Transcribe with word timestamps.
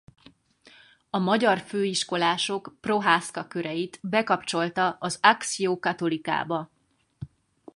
A 1.09 1.17
magyar 1.17 1.59
főiskolások 1.59 2.75
Prohászka-köreit 2.81 3.99
bekapcsolta 4.03 4.97
az 4.99 5.17
Actio 5.21 5.75
Catholicába. 5.77 6.71